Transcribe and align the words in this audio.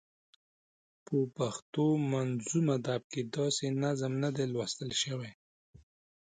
په 1.05 1.17
پښتو 1.37 1.85
منظوم 2.11 2.67
ادب 2.77 3.01
کې 3.11 3.21
داسې 3.35 3.65
نظم 3.83 4.11
نه 4.23 4.29
دی 4.35 4.45
لوستل 4.53 4.91
شوی. 5.01 5.31